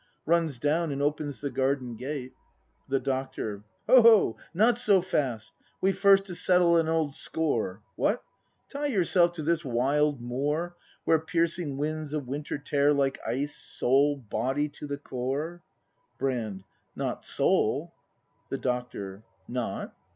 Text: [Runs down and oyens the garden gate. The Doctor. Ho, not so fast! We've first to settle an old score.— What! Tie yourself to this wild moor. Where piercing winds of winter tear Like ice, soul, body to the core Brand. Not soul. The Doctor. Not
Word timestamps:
[Runs 0.25 0.57
down 0.57 0.91
and 0.91 0.99
oyens 0.99 1.41
the 1.41 1.51
garden 1.51 1.95
gate. 1.95 2.33
The 2.89 2.99
Doctor. 2.99 3.61
Ho, 3.85 4.35
not 4.51 4.79
so 4.79 4.99
fast! 4.99 5.53
We've 5.79 5.95
first 5.95 6.25
to 6.25 6.33
settle 6.33 6.75
an 6.77 6.89
old 6.89 7.13
score.— 7.13 7.83
What! 7.97 8.23
Tie 8.67 8.87
yourself 8.87 9.33
to 9.33 9.43
this 9.43 9.63
wild 9.63 10.19
moor. 10.19 10.75
Where 11.03 11.19
piercing 11.19 11.77
winds 11.77 12.13
of 12.13 12.27
winter 12.27 12.57
tear 12.57 12.95
Like 12.95 13.19
ice, 13.27 13.55
soul, 13.55 14.17
body 14.17 14.69
to 14.69 14.87
the 14.87 14.97
core 14.97 15.61
Brand. 16.17 16.63
Not 16.95 17.23
soul. 17.23 17.93
The 18.49 18.57
Doctor. 18.57 19.21
Not 19.47 19.93